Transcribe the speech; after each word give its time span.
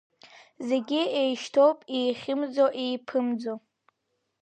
Зегь 0.67 0.95
еишьҭоуп 1.21 1.79
еихьымӡа-еиԥымӡо… 1.97 3.53